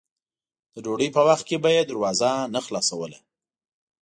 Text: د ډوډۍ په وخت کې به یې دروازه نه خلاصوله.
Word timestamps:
د 0.73 0.75
ډوډۍ 0.83 1.09
په 1.15 1.21
وخت 1.27 1.43
کې 1.49 1.57
به 1.63 1.69
یې 1.75 1.83
دروازه 1.89 2.31
نه 2.53 2.59
خلاصوله. 2.65 3.17